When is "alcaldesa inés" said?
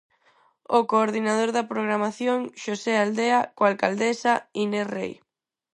3.71-4.87